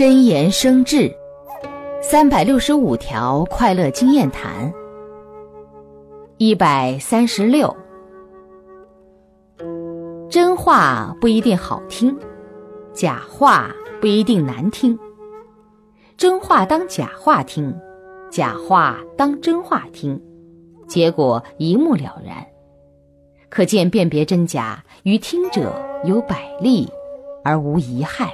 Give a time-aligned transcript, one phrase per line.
[0.00, 1.14] 真言生智
[2.00, 4.72] 三百六十五条快乐经验谈
[6.38, 7.76] 一百三十六。
[10.30, 12.18] 真话不一定好听
[12.94, 14.98] 假话不一定难听。
[16.16, 17.78] 真话当假话听
[18.30, 20.18] 假话当真话听
[20.88, 22.42] 结果一目了然。
[23.50, 25.74] 可见辨别真假于听者
[26.06, 26.88] 有百利
[27.44, 28.32] 而无一害。